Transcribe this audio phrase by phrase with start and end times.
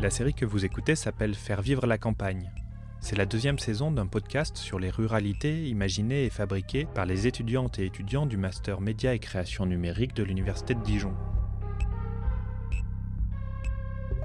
[0.00, 2.52] La série que vous écoutez s'appelle Faire vivre la campagne.
[3.00, 7.80] C'est la deuxième saison d'un podcast sur les ruralités imaginées et fabriquées par les étudiantes
[7.80, 11.16] et étudiants du Master Média et Création Numérique de l'Université de Dijon.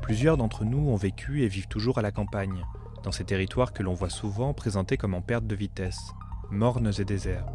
[0.04, 2.64] Plusieurs d'entre nous ont vécu et vivent toujours à la campagne,
[3.02, 6.12] dans ces territoires que l'on voit souvent présentés comme en perte de vitesse,
[6.52, 7.48] mornes et déserts.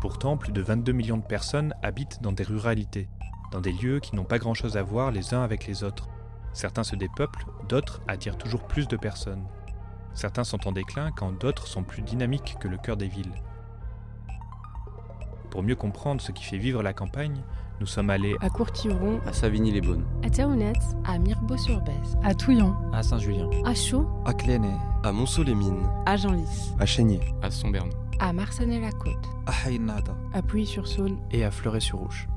[0.00, 3.08] Pourtant, plus de 22 millions de personnes habitent dans des ruralités,
[3.50, 6.08] dans des lieux qui n'ont pas grand-chose à voir les uns avec les autres.
[6.52, 9.44] Certains se dépeuplent, d'autres attirent toujours plus de personnes.
[10.14, 13.34] Certains sont en déclin quand d'autres sont plus dynamiques que le cœur des villes.
[15.50, 17.42] Pour mieux comprendre ce qui fait vivre la campagne,
[17.80, 23.48] nous sommes allés à Courtiron, à Savigny-les-Beaunes, à Théounette, à Mirbeau-sur-Bèze, à Touillon, à Saint-Julien,
[23.64, 29.66] à Chaux, à Clénet, à Monceau-les-Mines, à Genlis, à Chénier, à Somberne, à Marcenay-la-Côte, à
[29.66, 32.28] Haïnada, à Puy-sur-Saône et à Fleuret-sur-Rouge.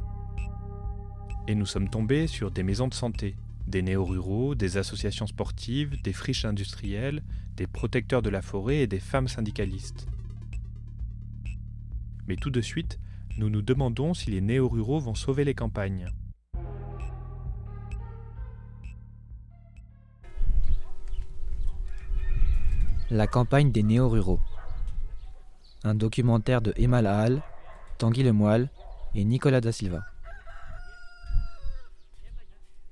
[1.47, 3.35] Et nous sommes tombés sur des maisons de santé,
[3.67, 7.21] des néo-ruraux, des associations sportives, des friches industrielles,
[7.57, 10.07] des protecteurs de la forêt et des femmes syndicalistes.
[12.27, 12.97] Mais tout de suite,
[13.37, 16.07] nous nous demandons si les néo-ruraux vont sauver les campagnes.
[23.09, 24.39] La campagne des néo-ruraux.
[25.83, 27.43] Un documentaire de Emma Lahal,
[27.97, 28.69] Tanguy Lemoyle
[29.13, 30.03] et Nicolas da Silva.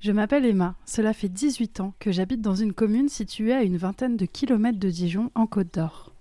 [0.02, 3.78] Je m'appelle Emma, cela fait 18 ans que j'habite dans une commune située à une
[3.78, 6.12] vingtaine de kilomètres de Dijon en Côte d'Or.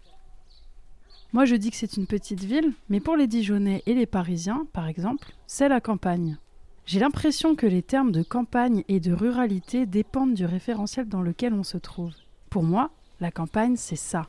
[1.33, 4.67] Moi je dis que c'est une petite ville, mais pour les Dijonnais et les Parisiens,
[4.75, 6.37] par exemple, c'est la campagne.
[6.85, 11.55] J'ai l'impression que les termes de campagne et de ruralité dépendent du référentiel dans lequel
[11.55, 12.13] on se trouve.
[12.51, 14.29] Pour moi, la campagne, c'est ça.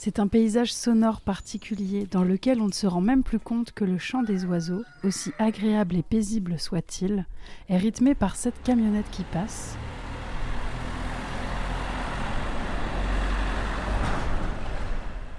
[0.00, 3.84] C'est un paysage sonore particulier dans lequel on ne se rend même plus compte que
[3.84, 7.26] le chant des oiseaux, aussi agréable et paisible soit-il,
[7.68, 9.76] est rythmé par cette camionnette qui passe.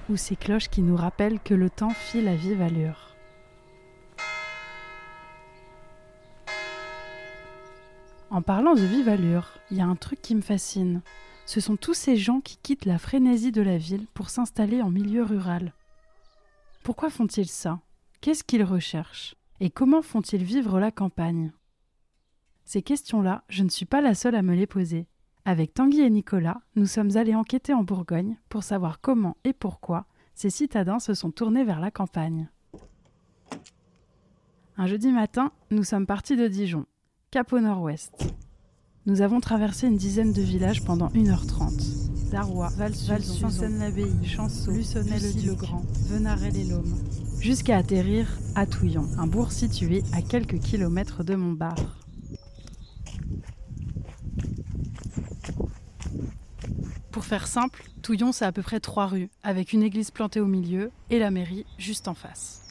[0.10, 3.16] Ou ces cloches qui nous rappellent que le temps file à vive allure.
[8.30, 11.02] En parlant de vive allure, il y a un truc qui me fascine
[11.50, 14.92] ce sont tous ces gens qui quittent la frénésie de la ville pour s'installer en
[14.92, 15.74] milieu rural.
[16.84, 17.80] Pourquoi font-ils ça?
[18.22, 19.34] Qu'est-ce qu'ils recherchent?
[19.60, 21.52] Et comment font-ils vivre la campagne?
[22.66, 25.08] Ces questions-là, je ne suis pas la seule à me les poser.
[25.44, 30.06] Avec Tanguy et Nicolas, nous sommes allés enquêter en Bourgogne pour savoir comment et pourquoi
[30.36, 32.48] ces citadins se sont tournés vers la campagne.
[34.78, 36.86] Un jeudi matin, nous sommes partis de Dijon,
[37.32, 38.36] cap au nord-ouest.
[39.10, 42.30] Nous avons traversé une dizaine de villages pendant 1h30.
[42.30, 43.50] Darrois, Valsuzon,
[44.24, 46.96] Chanceau, Lussonnel-le-Grand, Venarel-et-Lôme.
[47.40, 51.98] Jusqu'à atterrir à Touillon, un bourg situé à quelques kilomètres de Montbard.
[57.10, 60.46] Pour faire simple, Touillon c'est à peu près trois rues, avec une église plantée au
[60.46, 62.62] milieu et la mairie juste en face.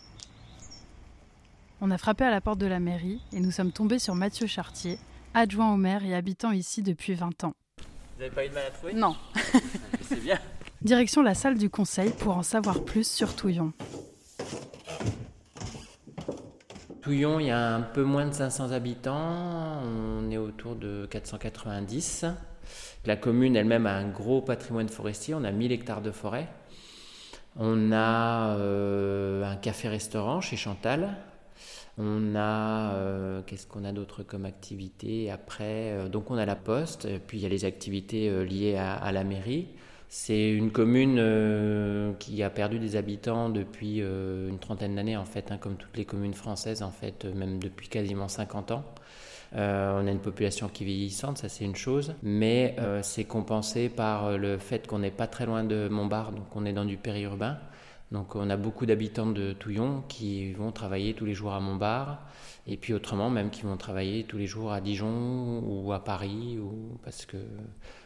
[1.81, 4.47] On a frappé à la porte de la mairie et nous sommes tombés sur Mathieu
[4.47, 5.00] Chartier,
[5.34, 7.54] adjoint au maire et habitant ici depuis 20 ans.
[7.78, 8.94] Vous n'avez pas eu de mal à trouver?
[8.94, 9.16] Non.
[10.02, 10.38] C'est bien.
[10.82, 13.72] Direction la salle du conseil pour en savoir plus sur Touillon.
[17.02, 22.26] Touillon, il y a un peu moins de 500 habitants, on est autour de 490.
[23.06, 26.48] La commune elle-même a un gros patrimoine forestier, on a 1000 hectares de forêt.
[27.56, 31.16] On a euh, un café-restaurant chez Chantal,
[31.98, 36.54] on a, euh, qu'est-ce qu'on a d'autre comme activité après euh, Donc on a la
[36.54, 39.66] poste, puis il y a les activités euh, liées à, la mairie.
[40.08, 45.58] C'est une commune qui a perdu des habitants depuis une trentaine d'années en fait, hein,
[45.58, 48.84] comme toutes les communes françaises en fait, même depuis quasiment 50 ans.
[49.53, 54.56] on a une population qui vieillissante, ça c'est une chose, mais c'est compensé par le
[54.56, 57.58] fait qu'on n'est pas très loin de Montbard, donc on est dans du périurbain.
[58.10, 62.22] Donc on a beaucoup d'habitants de Touillon qui vont travailler tous les jours à Montbard,
[62.66, 66.58] et puis autrement même qui vont travailler tous les jours à Dijon ou à Paris,
[66.58, 67.37] ou parce que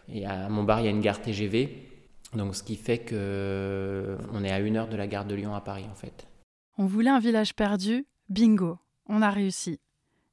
[0.09, 1.89] et à Montbard il y a une gare TGV,
[2.35, 5.55] donc ce qui fait que on est à une heure de la gare de Lyon
[5.55, 6.27] à Paris en fait.
[6.79, 9.79] On voulait un village perdu, bingo, on a réussi.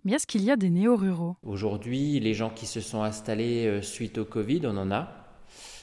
[0.06, 1.36] Mais est-ce qu'il y a des néo-ruraux?
[1.44, 5.19] Aujourd'hui, les gens qui se sont installés euh, suite au Covid, on en a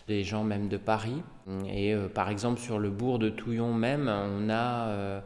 [0.08, 1.22] des gens même de Paris.
[1.68, 5.22] Et euh, par exemple, sur le bourg de Touillon même, on a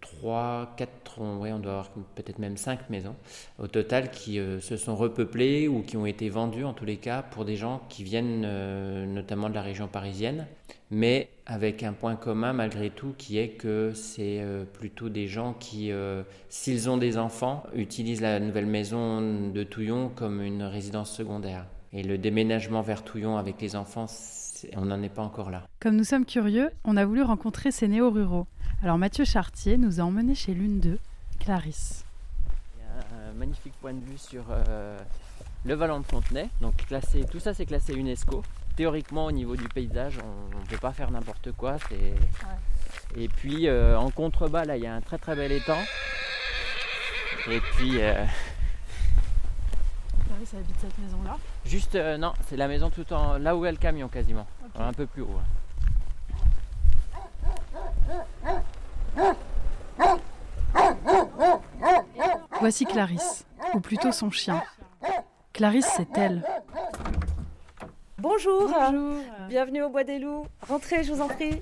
[0.00, 3.14] 3, 4, ouais, on doit avoir peut-être même 5 maisons
[3.58, 6.96] au total qui euh, se sont repeuplées ou qui ont été vendues en tous les
[6.96, 10.46] cas pour des gens qui viennent euh, notamment de la région parisienne,
[10.90, 15.54] mais avec un point commun malgré tout qui est que c'est euh, plutôt des gens
[15.54, 15.90] qui,
[16.48, 21.66] s'ils ont des enfants, utilisent la nouvelle maison de Touillon comme une résidence secondaire.
[21.92, 24.06] Et le déménagement vers Touillon avec les enfants,
[24.76, 25.66] on n'en est pas encore là.
[25.80, 28.46] Comme nous sommes curieux, on a voulu rencontrer ces néo-ruraux.
[28.82, 30.98] Alors Mathieu Chartier nous a emmenés chez l'une d'eux,
[31.40, 32.04] Clarisse.
[32.76, 34.96] Il y a un magnifique point de vue sur euh,
[35.64, 36.48] le vallon de Fontenay.
[36.60, 38.42] Donc classé, tout ça c'est classé UNESCO.
[38.76, 41.76] Théoriquement au niveau du paysage, on ne peut pas faire n'importe quoi.
[43.16, 45.82] Et puis euh, en contrebas là il y a un très très bel étang.
[47.50, 48.24] Et puis euh,
[50.40, 53.70] Clarisse habite cette maison là Juste non, c'est la maison tout en là où est
[53.70, 54.46] le camion quasiment.
[54.74, 55.40] Un peu plus haut.
[62.58, 63.44] Voici Clarisse,
[63.74, 64.62] ou plutôt son chien.
[65.52, 66.42] Clarisse, c'est elle.
[68.16, 68.70] Bonjour.
[69.48, 70.46] Bienvenue au Bois des Loups.
[70.66, 71.60] Rentrez, je vous en prie.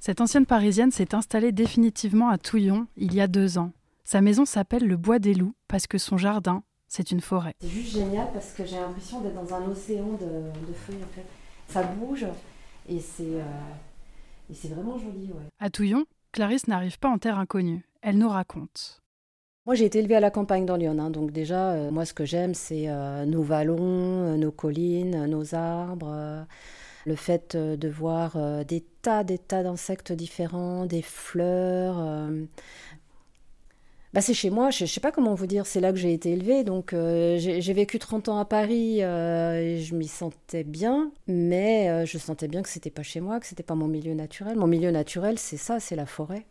[0.00, 3.70] Cette ancienne parisienne s'est installée définitivement à Touillon il y a deux ans.
[4.06, 7.56] Sa maison s'appelle le Bois des Loups parce que son jardin, c'est une forêt.
[7.60, 11.26] C'est juste génial parce que j'ai l'impression d'être dans un océan de, feuilles en fait.
[11.66, 12.24] Ça bouge
[12.88, 13.42] et c'est euh,
[14.54, 15.32] c'est vraiment joli.
[15.32, 15.42] Ouais.
[15.58, 17.84] À Touillon, Clarisse n'arrive pas en terre inconnue.
[18.00, 19.02] Elle nous raconte.
[19.66, 21.10] Moi, j'ai été élevée à la campagne dans Lyon, hein.
[21.10, 26.46] donc déjà, euh, moi, ce que j'aime, c'est euh, nos vallons, nos collines, nos arbres,
[27.06, 32.28] le fait de voir des tas, des tas d'insectes différents, des fleurs,
[34.16, 36.14] bah, c'est chez moi, je ne sais pas comment vous dire, c'est là que j'ai
[36.14, 36.64] été élevée.
[36.64, 41.90] Donc euh, j'ai vécu 30 ans à Paris euh, et je m'y sentais bien, mais
[41.90, 44.56] euh, je sentais bien que c'était pas chez moi, que c'était pas mon milieu naturel.
[44.56, 46.46] Mon milieu naturel, c'est ça, c'est la forêt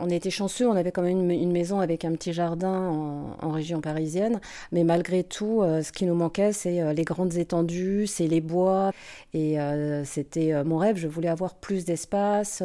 [0.00, 3.80] on était chanceux, on avait quand même une, maison avec un petit jardin en, région
[3.80, 4.40] parisienne,
[4.72, 8.40] mais malgré tout, euh, ce qui nous manquait, c'est euh, les grandes étendues, c'est les
[8.40, 8.92] bois,
[9.34, 12.62] et euh, c'était mon rêve, je voulais avoir plus d'espace.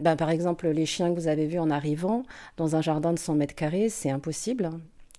[0.00, 2.22] Ben, par exemple, les chiens que vous avez vus en arrivant,
[2.56, 4.70] dans un jardin de 100 mètres carrés, c'est impossible.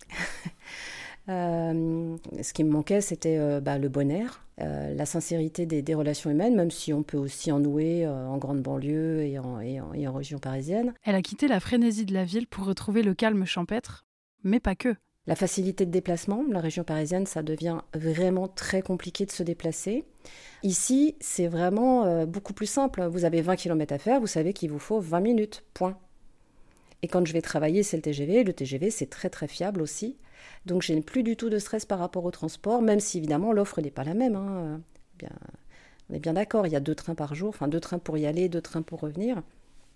[1.28, 6.56] ce qui me manquait, c'était bah, le bon air, euh, la sincérité des, relations humaines,
[6.56, 10.14] même si on peut aussi en nouer euh, en grande banlieue et en, et, en,
[10.14, 10.96] région parisienne.
[11.04, 14.08] Elle a quitté la frénésie de la ville pour retrouver le calme champêtre,
[14.44, 14.96] mais pas que.
[15.28, 20.06] La facilité de déplacement, la région parisienne, ça devient vraiment très compliqué de se déplacer.
[20.64, 23.06] Ici, c'est vraiment euh, beaucoup plus simple.
[23.06, 26.00] Vous avez 20 km à faire, vous savez qu'il vous faut 20 minutes, point.
[27.04, 28.44] Et quand je vais travailler, c'est le TGV.
[28.44, 30.18] Le TGV, c'est très très fiable aussi.
[30.66, 33.54] Donc je n'ai plus du tout de stress par rapport au transport, même si évidemment
[33.54, 34.36] l'offre n'est pas la même.
[34.36, 34.82] Hein.
[35.18, 35.32] Bien,
[36.10, 38.18] on est bien d'accord, il y a deux trains par jour, enfin deux trains pour
[38.18, 39.42] y aller, deux trains pour revenir.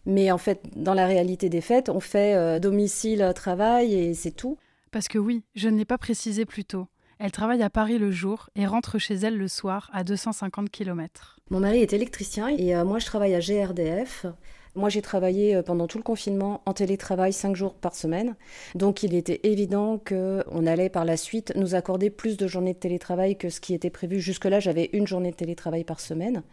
[0.06, 4.32] Mais en fait, dans la réalité des faits, on fait euh, domicile, travail et c'est
[4.32, 4.58] tout.
[4.92, 6.88] Parce que oui, je ne l'ai pas précisé plus tôt.
[7.20, 11.38] Elle travaille à Paris le jour et rentre chez elle le soir à 250 km.
[11.52, 14.26] Mon mari est électricien et euh, moi je travaille à GRDF.
[14.74, 18.36] Moi, j'ai travaillé euh, pendant tout le confinement en télétravail cinq jours par semaine.
[18.74, 22.80] Donc, il était évident qu'on allait par la suite nous accorder plus de journées de
[22.80, 24.22] télétravail que ce qui était prévu.
[24.22, 26.44] Jusque-là, j'avais une journée de télétravail par semaine.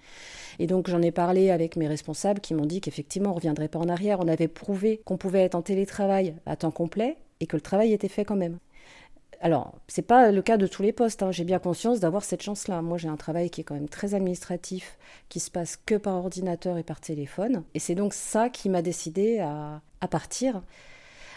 [0.58, 3.68] Et donc, j'en ai parlé avec mes responsables qui m'ont dit qu'effectivement, on ne reviendrait
[3.68, 4.18] pas en arrière.
[4.20, 7.92] On avait prouvé qu'on pouvait être en télétravail à temps complet et que le travail
[7.92, 8.58] était fait quand même.
[9.40, 11.22] Alors, c'est pas le cas de tous les postes.
[11.22, 11.30] Hein.
[11.30, 12.82] J'ai bien conscience d'avoir cette chance-là.
[12.82, 14.98] Moi, j'ai un travail qui est quand même très administratif,
[15.28, 17.62] qui se passe que par ordinateur et par téléphone.
[17.74, 20.62] Et c'est donc ça qui m'a décidé à, partir.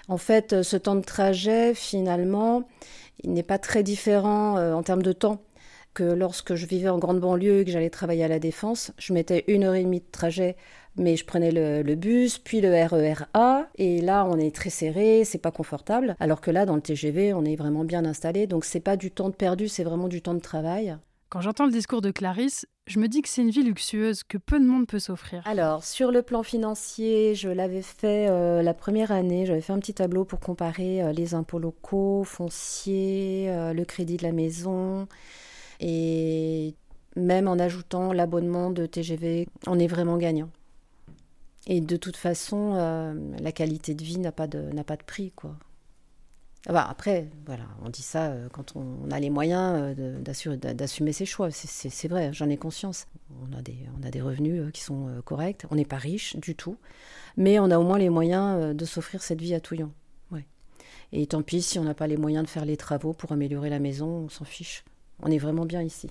[0.07, 2.63] En fait, ce temps de trajet, finalement,
[3.23, 5.41] il n'est pas très différent euh, en termes de temps
[5.93, 8.91] que lorsque je vivais en grande banlieue et que j'allais travailler à la Défense.
[8.97, 10.55] Je mettais une heure et demie de trajet
[10.97, 15.37] mais je prenais le, bus, puis le RERA, et là on est très serré, c'est
[15.37, 18.79] pas confortable, alors que là dans le TGV on est vraiment bien installé, donc c'est
[18.79, 20.97] pas du temps de perdu, c'est vraiment du temps de travail.
[21.29, 24.37] Quand j'entends le discours de Clarisse, je me dis que c'est une vie luxueuse que
[24.37, 25.41] peu de monde peut s'offrir.
[25.45, 29.79] Alors, sur le plan financier, je l'avais fait euh, la première année, j'avais fait un
[29.79, 35.07] petit tableau pour comparer euh, les impôts locaux, fonciers, euh, le crédit de la maison.
[35.79, 36.75] Et
[37.15, 40.49] même en ajoutant l'abonnement de TGV, on est vraiment gagnant.
[41.67, 45.03] Et de toute façon, euh, la qualité de vie n'a pas de, n'a pas de
[45.03, 45.55] prix, quoi.
[46.67, 51.11] Ah bah, après, voilà, on dit ça euh, quand on, a les moyens euh, d'assumer
[51.11, 51.49] ses choix.
[51.51, 53.07] C'est vrai, j'en ai conscience.
[53.41, 55.65] On a des, on a des revenus qui sont corrects.
[55.71, 56.77] On n'est pas riche du tout,
[57.37, 59.91] mais on a au moins les moyens de s'offrir cette vie à Touillon.
[60.31, 60.45] Ouais.
[61.13, 63.69] Et tant pis si on n'a pas les moyens de faire les travaux pour améliorer
[63.69, 64.83] la maison, on s'en fiche.
[65.19, 66.09] On est vraiment bien ici.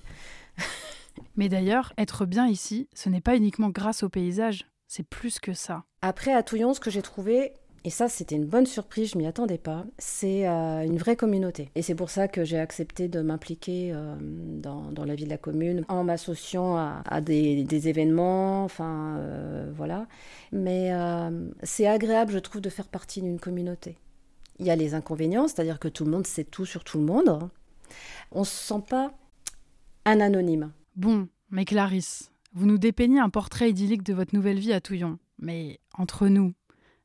[1.37, 5.53] mais d'ailleurs, être bien ici, ce n'est pas uniquement grâce au paysage c'est plus que
[5.53, 5.85] ça.
[6.01, 7.53] Après, à Touillon, ce que j'ai trouvé,
[7.85, 9.85] et ça, c'était une bonne surprise, je m'y attendais pas.
[9.97, 11.71] C'est euh, une vraie communauté.
[11.75, 15.37] Et c'est pour ça que j'ai accepté de m'impliquer euh, dans, la vie de la
[15.37, 20.07] commune en m'associant à, des, événements, enfin euh, voilà.
[20.51, 20.91] Mais
[21.63, 23.97] c'est agréable, je trouve, de faire partie d'une communauté.
[24.59, 27.05] Il y a les inconvénients, c'est-à-dire que tout le monde sait tout sur tout le
[27.05, 27.49] monde.
[28.33, 29.13] On se sent pas
[30.03, 30.73] un anonyme.
[30.97, 35.17] Bon, mais Clarisse, vous nous dépeignez un portrait idyllique de votre nouvelle vie à Touillon.
[35.39, 36.53] Mais entre nous,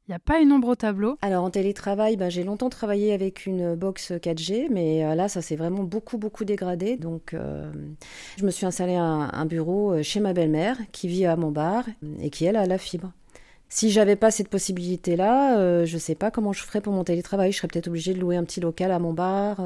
[0.09, 1.19] il n'y a pas une ombre au tableau?
[1.21, 5.43] Alors en télétravail, ben, j'ai longtemps travaillé avec une box 4G, mais euh, là ça
[5.43, 6.97] s'est vraiment beaucoup beaucoup dégradé.
[6.97, 7.73] Donc euh,
[8.37, 11.85] je me suis installée un, un bureau euh, chez ma belle-mère qui vit à Montbar
[12.21, 13.12] et qui elle a la fibre.
[13.68, 17.52] Si j'avais pas cette possibilité-là, je je sais pas comment je ferais pour mon télétravail.
[17.52, 19.56] Je serais peut-être obligée de louer un petit local à Montbar.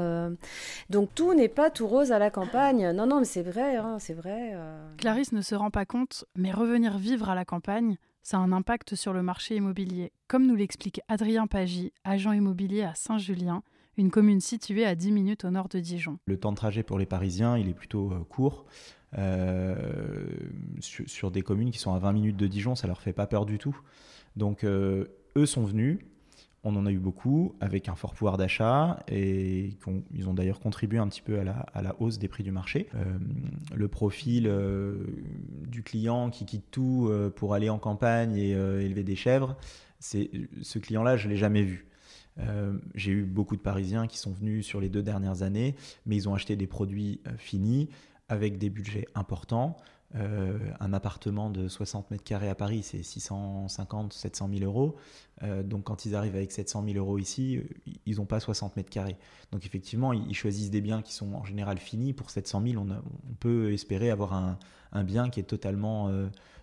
[0.89, 2.91] Donc tout n'est pas tout rose à la campagne.
[2.91, 4.55] Non, non, mais c'est vrai, hein, c'est vrai.
[4.97, 8.51] Clarisse ne se rend pas compte, mais revenir vivre à la campagne, ça a un
[8.51, 13.63] impact sur le marché immobilier, comme nous l'explique Adrien Pagy, agent immobilier à Saint-Julien,
[13.97, 16.17] une commune située à 10 minutes au nord de Dijon.
[16.25, 18.65] Le temps de trajet pour les Parisiens, il est plutôt euh, court.
[19.17, 19.75] Euh,
[20.79, 23.45] sur, des communes qui sont à 20 minutes de Dijon, ça leur fait pas peur
[23.45, 23.77] du tout.
[24.37, 25.99] Donc euh, eux sont venus,
[26.63, 29.75] on en a eu beaucoup avec un fort pouvoir d'achat et
[30.13, 32.87] ils ont d'ailleurs contribué un petit peu à la, hausse des prix du marché.
[33.75, 34.49] Le profil
[35.67, 39.57] du client qui quitte tout pour aller en campagne et élever des chèvres,
[39.99, 41.90] ce client-là, je l'ai jamais vu.
[42.95, 46.27] J'ai eu beaucoup de Parisiens qui sont venus sur les deux dernières années, mais ils
[46.27, 47.89] ont acheté des produits finis
[48.29, 49.77] avec des budgets importants.
[50.15, 54.97] Euh, un appartement de 60 mètres carrés à Paris, c'est 650, 700 000 euros.
[55.43, 57.63] Euh, donc quand ils arrivent avec 700 000 euros ici, euh,
[58.05, 59.15] ils n'ont pas 60 mètres carrés.
[59.51, 62.13] Donc effectivement, ils choisissent des biens qui sont en général finis.
[62.13, 66.11] Pour 700 000, on, peut espérer avoir un, bien qui est totalement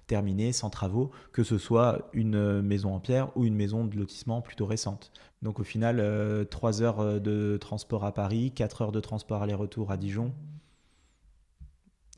[0.09, 4.41] terminé, sans travaux, que ce soit une maison en pierre ou une maison de lotissement
[4.43, 5.13] plutôt récente.
[5.43, 9.97] Donc au final, 3 heures de transport à Paris, 4 heures de transport aller-retour à
[9.97, 10.35] Dijon.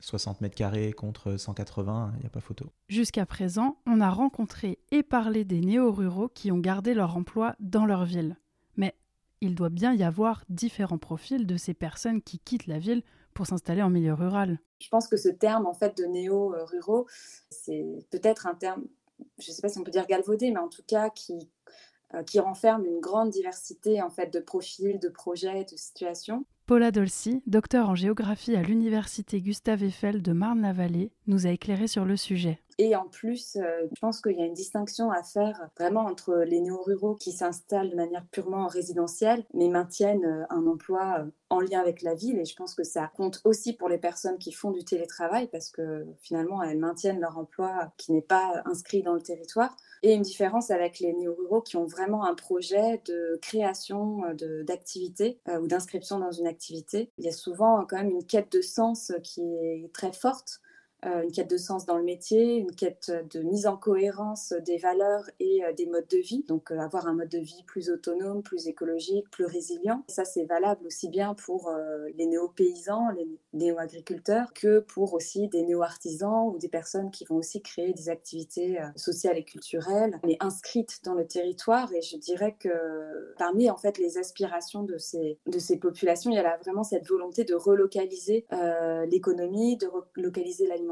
[0.02, 2.72] 60 mètres carrés contre 180, il n'y a pas photo.
[2.88, 7.84] Jusqu'à présent, on a rencontré et parlé des néo-ruraux qui ont gardé leur emploi dans
[7.84, 8.38] leur ville.
[8.78, 8.94] Mais
[9.42, 13.02] il doit bien y avoir différents profils de ces personnes qui quittent la ville
[13.34, 14.58] pour s'installer en milieu rural.
[14.80, 17.06] Je pense que ce terme en fait de néo-ruraux,
[17.50, 18.84] c'est peut-être un terme,
[19.38, 21.50] je ne sais pas si on peut dire galvaudé, mais en tout cas qui
[22.14, 26.44] euh, qui renferme une grande diversité en fait de profils, de projets, de situations.
[26.66, 32.04] Paula Dolci, docteur en géographie à l'université Gustave Eiffel de Marne-la-Vallée, nous a éclairé sur
[32.04, 32.58] le sujet.
[32.82, 36.34] Et en plus, euh, je pense qu'il y a une distinction à faire vraiment entre
[36.46, 41.60] les néo-ruraux qui s'installent de manière purement résidentielle, mais maintiennent euh, un emploi euh, en
[41.60, 42.38] lien avec la ville.
[42.38, 45.68] Et je pense que ça compte aussi pour les personnes qui font du télétravail, parce
[45.68, 49.76] que finalement, elles maintiennent leur emploi qui n'est pas inscrit dans le territoire.
[50.02, 54.22] Et une différence avec les néo-ruraux qui ont vraiment un projet de création
[54.62, 57.12] d'activité ou d'inscription dans une activité.
[57.18, 60.62] Il y a souvent quand même une quête de sens qui est très forte
[61.02, 65.28] une quête de sens dans le métier, une quête de mise en cohérence des valeurs
[65.38, 66.44] et euh, des modes de vie.
[66.46, 70.04] Donc euh, avoir un mode de vie plus autonome, plus écologique, plus résilient.
[70.08, 71.72] ça, c'est valable aussi bien pour
[72.16, 77.62] les néo-paysans, les néo-agriculteurs, que pour aussi des néo-artisans ou des personnes qui vont aussi
[77.62, 81.92] créer des activités sociales et culturelles, mais inscrites dans le territoire.
[81.92, 86.34] Et je dirais que parmi en fait les aspirations de ces, de ces populations, il
[86.34, 88.46] y a vraiment cette volonté de relocaliser
[89.08, 90.89] l'économie, de relocaliser l'alimentation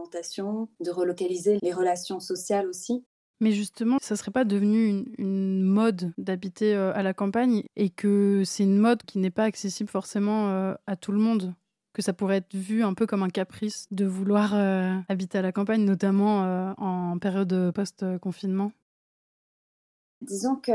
[0.81, 3.05] de relocaliser les relations sociales aussi.
[3.40, 8.43] Mais justement, ça serait pas devenu une, mode d'habiter euh, à la campagne et que
[8.45, 11.55] c'est une mode qui n'est pas accessible forcément euh, à tout le monde?
[11.93, 15.43] Que ça pourrait être vu un peu comme un caprice de vouloir euh, habiter à
[15.43, 18.73] la campagne, notamment en période post-confinement?
[20.21, 20.73] Disons que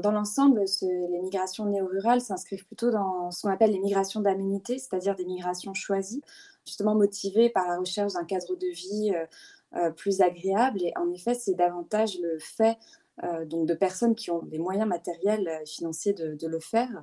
[0.00, 5.16] dans l'ensemble, les migrations néo-rurales s'inscrivent plutôt dans ce qu'on appelle les migrations d'aménité, c'est-à-dire
[5.16, 6.22] des migrations choisies
[6.66, 9.26] justement motivé par la recherche d'un cadre de vie euh,
[9.76, 10.82] euh, plus agréable.
[10.82, 12.78] Et en effet, c'est davantage le fait
[13.24, 17.02] euh, donc de personnes qui ont des moyens matériels et financiers de, le faire.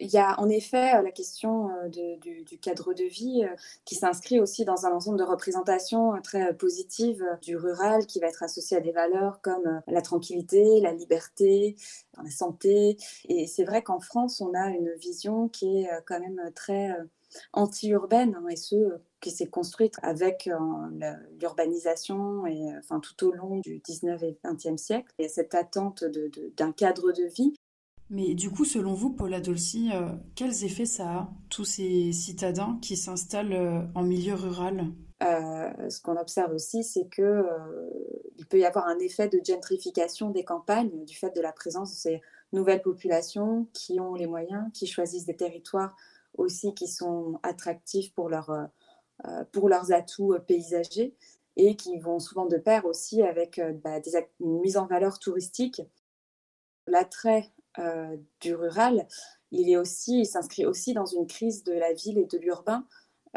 [0.00, 3.44] Il y a en effet la question du, cadre de vie
[3.84, 8.42] qui s'inscrit aussi dans un ensemble de représentations très positives du rural qui va être
[8.42, 11.76] associé à des valeurs comme la tranquillité, la liberté,
[12.22, 12.96] la santé.
[13.28, 16.90] Et c'est vrai qu'en France, on a une vision qui est quand même très
[17.52, 23.32] anti-urbaine hein, et ce qui s'est construite avec euh, l'urbanisation et euh, enfin tout au
[23.32, 25.12] long du 19 et 20e siècle.
[25.18, 26.04] Il y a cette attente
[26.56, 27.54] d'un cadre de vie.
[28.10, 32.78] Mais du coup, selon vous, Paula Dolci, euh, quels effets ça a, tous ces citadins
[32.82, 34.92] qui s'installent en milieu rural?
[35.22, 37.46] Ce qu'on observe aussi, c'est que
[38.36, 41.92] il peut y avoir un effet de gentrification des campagnes du fait de la présence
[41.92, 42.22] de ces
[42.52, 45.96] nouvelles populations qui ont les moyens, qui choisissent des territoires
[46.38, 51.14] aussi qui sont attractifs pour, leur, euh, pour leurs atouts paysagers
[51.56, 55.82] et qui vont souvent de pair aussi avec bah, des, une mise en valeur touristique.
[56.86, 57.50] L'attrait
[58.40, 59.06] du rural,
[59.50, 62.86] il est aussi, il s'inscrit aussi dans une crise de la ville et de l'urbain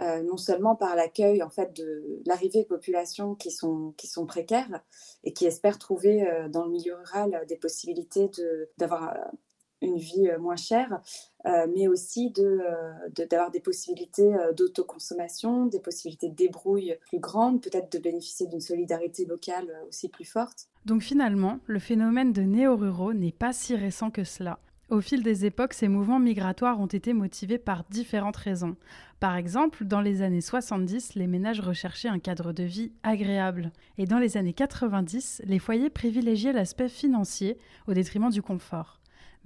[0.01, 4.27] euh, non seulement par l'accueil en fait de l'arrivée de populations qui sont, qui sont
[4.27, 4.83] précaires
[5.23, 8.29] et qui espèrent trouver euh, dans le milieu rural des possibilités
[8.77, 9.17] d'avoir euh,
[9.81, 11.01] une vie moins chère,
[11.45, 17.99] mais aussi d'avoir de, des possibilités d'autoconsommation, des possibilités de débrouille plus grandes, peut-être de
[17.99, 20.67] bénéficier d'une solidarité locale aussi plus forte.
[20.85, 24.59] Donc finalement, le phénomène de néo-ruraux n'est pas si récent que cela.
[24.89, 28.77] Au fil des époques, ces mouvements migratoires ont été motivés par différentes raisons.
[29.19, 33.73] Par exemple, dans les années 70, les ménages recherchaient un cadre de vie agréable.
[33.97, 37.57] Et dans les années 90, les foyers privilégiaient l'aspect financier
[37.87, 38.96] au détriment du confort.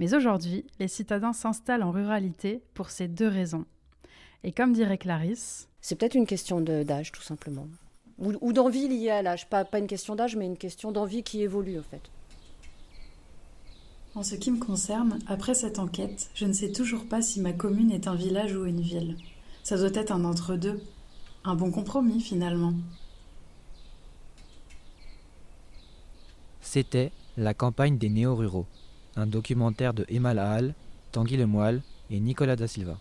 [0.01, 3.65] Mais aujourd'hui, les citadins s'installent en ruralité pour ces deux raisons.
[4.43, 5.67] Et comme dirait Clarisse...
[5.79, 7.67] C'est peut-être une question d'âge, tout simplement.
[8.17, 9.47] Ou, d'envie liée à l'âge.
[9.47, 12.01] Pas, pas une question d'âge, mais une question d'envie qui évolue, en fait.
[14.15, 17.53] En ce qui me concerne, après cette enquête, je ne sais toujours pas si ma
[17.53, 19.17] commune est un village ou une ville.
[19.61, 20.81] Ça doit être un entre-deux.
[21.43, 22.73] Un bon compromis finalement.
[26.61, 28.65] C'était La campagne des néo-ruraux,
[29.15, 30.73] un documentaire de Emma Lahal,
[31.11, 32.97] Tanguy Lemoyle et Nicolas Da Silva.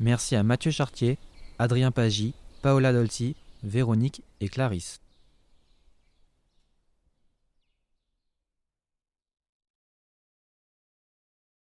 [0.00, 1.18] Merci à Mathieu Chartier,
[1.58, 5.00] Adrien Pagy, Paola Dolci, Véronique et Clarisse.